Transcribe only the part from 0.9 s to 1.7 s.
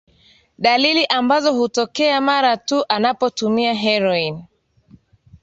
ambazo